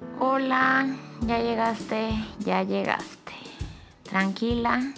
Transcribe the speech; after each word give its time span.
Hola, 0.00 0.86
ya 1.26 1.40
llegaste, 1.40 2.10
ya 2.38 2.62
llegaste. 2.62 3.32
Tranquila, 4.04 4.92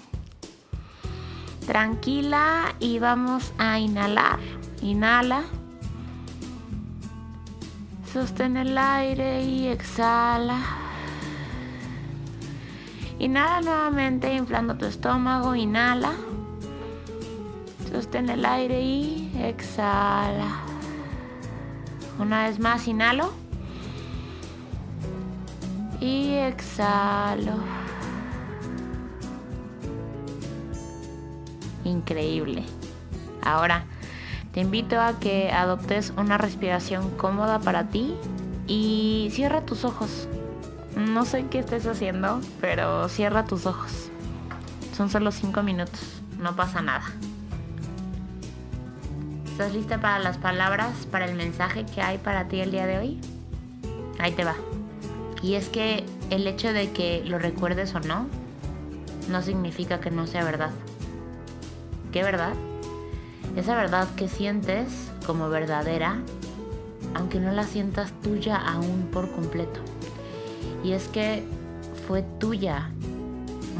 tranquila 1.66 2.74
y 2.80 2.98
vamos 2.98 3.54
a 3.56 3.78
inhalar. 3.78 4.38
Inhala. 4.82 5.44
Sostén 8.12 8.58
el 8.58 8.76
aire 8.76 9.42
y 9.42 9.68
exhala. 9.68 10.58
Inhala 13.18 13.62
nuevamente 13.62 14.34
inflando 14.34 14.76
tu 14.76 14.84
estómago. 14.84 15.54
Inhala. 15.54 16.12
Sostén 17.90 18.28
el 18.28 18.44
aire 18.44 18.82
y 18.82 19.32
exhala. 19.42 20.60
Una 22.18 22.48
vez 22.48 22.58
más, 22.58 22.86
inhalo. 22.86 23.49
Y 26.00 26.34
exhalo. 26.34 27.58
Increíble. 31.84 32.64
Ahora, 33.42 33.84
te 34.52 34.60
invito 34.60 35.00
a 35.00 35.18
que 35.18 35.50
adoptes 35.52 36.12
una 36.16 36.38
respiración 36.38 37.10
cómoda 37.16 37.60
para 37.60 37.88
ti 37.88 38.14
y 38.66 39.28
cierra 39.32 39.60
tus 39.62 39.84
ojos. 39.84 40.28
No 40.96 41.24
sé 41.24 41.46
qué 41.46 41.60
estés 41.60 41.86
haciendo, 41.86 42.40
pero 42.60 43.08
cierra 43.08 43.44
tus 43.44 43.66
ojos. 43.66 44.10
Son 44.96 45.08
solo 45.08 45.32
5 45.32 45.62
minutos, 45.62 46.22
no 46.38 46.56
pasa 46.56 46.82
nada. 46.82 47.04
¿Estás 49.46 49.72
lista 49.72 50.00
para 50.00 50.18
las 50.18 50.38
palabras, 50.38 51.06
para 51.10 51.26
el 51.26 51.36
mensaje 51.36 51.84
que 51.84 52.02
hay 52.02 52.18
para 52.18 52.48
ti 52.48 52.60
el 52.60 52.70
día 52.70 52.86
de 52.86 52.98
hoy? 52.98 53.20
Ahí 54.18 54.32
te 54.32 54.44
va. 54.44 54.54
Y 55.42 55.54
es 55.54 55.68
que 55.68 56.04
el 56.30 56.46
hecho 56.46 56.72
de 56.72 56.90
que 56.92 57.22
lo 57.24 57.38
recuerdes 57.38 57.94
o 57.94 58.00
no, 58.00 58.26
no 59.28 59.42
significa 59.42 60.00
que 60.00 60.10
no 60.10 60.26
sea 60.26 60.44
verdad. 60.44 60.70
¿Qué 62.12 62.22
verdad? 62.22 62.54
Esa 63.56 63.74
verdad 63.76 64.08
que 64.16 64.28
sientes 64.28 64.88
como 65.26 65.48
verdadera, 65.48 66.18
aunque 67.14 67.40
no 67.40 67.52
la 67.52 67.64
sientas 67.64 68.12
tuya 68.22 68.56
aún 68.56 69.08
por 69.12 69.30
completo. 69.30 69.80
Y 70.84 70.92
es 70.92 71.08
que 71.08 71.42
fue 72.06 72.22
tuya 72.38 72.90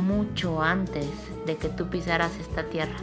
mucho 0.06 0.62
antes 0.62 1.06
de 1.46 1.56
que 1.56 1.68
tú 1.68 1.88
pisaras 1.88 2.32
esta 2.40 2.64
tierra 2.64 2.96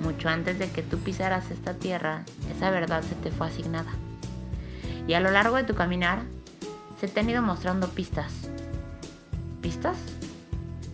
mucho 0.00 0.28
antes 0.28 0.58
de 0.58 0.70
que 0.70 0.82
tú 0.82 0.98
pisaras 0.98 1.50
esta 1.50 1.74
tierra, 1.74 2.24
esa 2.54 2.70
verdad 2.70 3.02
se 3.02 3.14
te 3.14 3.30
fue 3.30 3.46
asignada. 3.48 3.92
Y 5.06 5.14
a 5.14 5.20
lo 5.20 5.30
largo 5.30 5.56
de 5.56 5.64
tu 5.64 5.74
caminar, 5.74 6.22
se 7.00 7.08
te 7.08 7.20
han 7.20 7.30
ido 7.30 7.42
mostrando 7.42 7.88
pistas. 7.88 8.32
¿Pistas? 9.62 9.96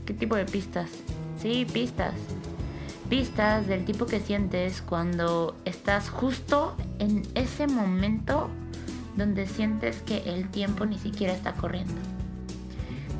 ¿Qué 0.04 0.14
tipo 0.14 0.36
de 0.36 0.44
pistas? 0.44 0.88
Sí, 1.42 1.66
pistas. 1.70 2.14
Pistas 3.10 3.66
del 3.66 3.84
tipo 3.84 4.06
que 4.06 4.20
sientes 4.20 4.82
cuando 4.82 5.56
estás 5.64 6.08
justo 6.08 6.76
en 6.98 7.22
ese 7.34 7.66
momento 7.66 8.50
donde 9.16 9.46
sientes 9.46 10.02
que 10.02 10.18
el 10.26 10.48
tiempo 10.48 10.86
ni 10.86 10.98
siquiera 10.98 11.32
está 11.32 11.52
corriendo. 11.54 11.94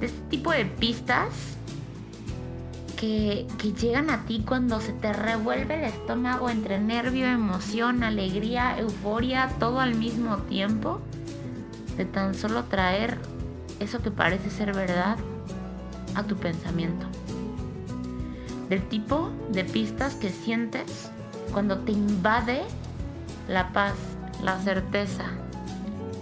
De 0.00 0.06
este 0.06 0.20
tipo 0.28 0.52
de 0.52 0.64
pistas 0.66 1.56
que, 2.96 3.46
llegan 3.80 4.10
a 4.10 4.24
ti 4.24 4.42
cuando 4.46 4.80
se 4.80 4.92
te 4.92 5.12
revuelve 5.12 5.74
el 5.74 5.84
estómago 5.84 6.50
entre 6.50 6.78
nervio, 6.78 7.26
emoción, 7.26 8.02
alegría, 8.02 8.78
euforia, 8.78 9.50
todo 9.58 9.80
al 9.80 9.94
mismo 9.94 10.38
tiempo, 10.38 11.00
de 11.96 12.04
tan 12.04 12.34
solo 12.34 12.64
traer 12.64 13.18
eso 13.80 14.00
que 14.02 14.10
parece 14.10 14.50
ser 14.50 14.74
verdad 14.74 15.16
a 16.14 16.22
tu 16.22 16.36
pensamiento. 16.36 17.06
Del 18.68 18.82
tipo 18.88 19.30
de 19.50 19.64
pistas 19.64 20.14
que 20.14 20.30
sientes 20.30 21.10
cuando 21.52 21.78
te 21.78 21.92
invade 21.92 22.62
la 23.48 23.72
paz, 23.72 23.94
la 24.42 24.58
certeza. 24.58 25.24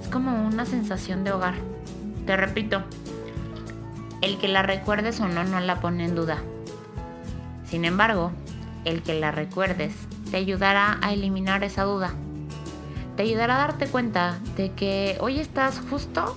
Es 0.02 0.08
como 0.08 0.46
una 0.46 0.66
sensación 0.66 1.24
de 1.24 1.32
hogar. 1.32 1.54
Te 2.26 2.36
repito, 2.36 2.82
el 4.20 4.38
que 4.38 4.48
la 4.48 4.62
recuerdes 4.62 5.20
o 5.20 5.28
no 5.28 5.44
no 5.44 5.60
la 5.60 5.80
pone 5.80 6.04
en 6.04 6.14
duda. 6.14 6.38
Sin 7.66 7.84
embargo, 7.84 8.32
el 8.84 9.02
que 9.02 9.18
la 9.18 9.30
recuerdes 9.30 9.94
te 10.30 10.36
ayudará 10.36 10.98
a 11.02 11.12
eliminar 11.12 11.64
esa 11.64 11.84
duda. 11.84 12.14
Te 13.16 13.22
ayudará 13.22 13.56
a 13.56 13.58
darte 13.68 13.86
cuenta 13.86 14.38
de 14.56 14.72
que 14.72 15.16
hoy 15.20 15.38
estás 15.38 15.80
justo 15.88 16.36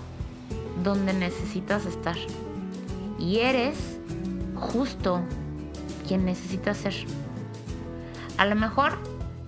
donde 0.83 1.13
necesitas 1.13 1.85
estar. 1.85 2.15
Y 3.17 3.39
eres 3.39 3.99
justo 4.55 5.21
quien 6.07 6.25
necesitas 6.25 6.77
ser. 6.77 6.93
A 8.37 8.45
lo 8.45 8.55
mejor 8.55 8.97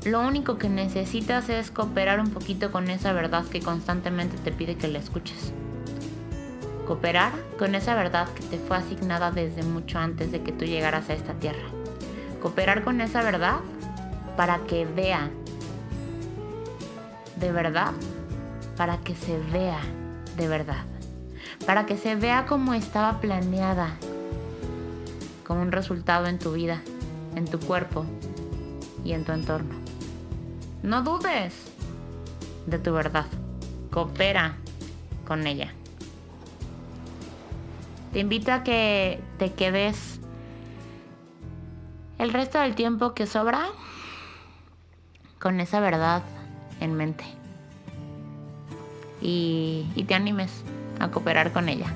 lo 0.06 0.22
único 0.22 0.58
que 0.58 0.70
necesitas 0.70 1.50
es 1.50 1.72
cooperar 1.72 2.20
un 2.20 2.32
poquito 2.32 2.72
con 2.72 2.90
esa 2.90 3.14
verdad 3.14 3.46
que 3.46 3.60
constantemente 3.60 4.38
te 4.38 4.52
pide 4.52 4.76
que 4.76 4.88
la 4.88 5.00
escuches. 5.00 5.54
Cooperar 6.88 7.34
con 7.60 7.76
esa 7.76 7.94
verdad 7.94 8.28
que 8.30 8.42
te 8.44 8.58
fue 8.58 8.78
asignada 8.78 9.32
desde 9.32 9.62
mucho 9.62 10.00
antes 10.00 10.32
de 10.32 10.42
que 10.42 10.52
tú 10.52 10.66
llegaras 10.66 11.10
a 11.10 11.14
esta 11.14 11.34
tierra. 11.34 11.70
Cooperar 12.42 12.84
con 12.84 13.02
esa 13.02 13.22
verdad 13.22 13.58
para 14.36 14.60
que 14.60 14.86
vea, 14.86 15.30
de 17.40 17.52
verdad, 17.52 17.94
para 18.76 18.98
que 18.98 19.16
se 19.16 19.38
vea 19.38 19.80
de 20.38 20.48
verdad, 20.48 20.86
para 21.66 21.86
que 21.86 21.98
se 21.98 22.16
vea 22.16 22.46
como 22.46 22.74
estaba 22.74 23.20
planeada, 23.20 23.96
como 25.46 25.62
un 25.62 25.72
resultado 25.72 26.28
en 26.28 26.40
tu 26.40 26.54
vida, 26.54 26.82
en 27.36 27.46
tu 27.46 27.60
cuerpo 27.60 28.06
y 29.04 29.14
en 29.14 29.26
tu 29.26 29.32
entorno. 29.32 29.76
No 30.84 31.02
dudes 31.04 31.54
de 32.68 32.80
tu 32.80 32.94
verdad, 32.94 33.26
coopera 33.92 34.56
con 35.28 35.48
ella. 35.48 35.74
Te 38.14 38.20
invito 38.20 38.52
a 38.52 38.64
que 38.64 39.22
te 39.38 39.54
quedes 39.54 40.20
el 42.18 42.34
resto 42.34 42.60
del 42.60 42.76
tiempo 42.76 43.14
que 43.14 43.28
sobra 43.28 43.68
con 45.40 45.60
esa 45.60 45.80
verdad 45.80 46.24
en 46.80 46.94
mente. 46.94 47.24
Y, 49.22 49.86
te 50.08 50.16
animes 50.16 50.64
a 51.00 51.10
cooperar 51.10 51.52
con 51.52 51.70
ella. 51.70 51.88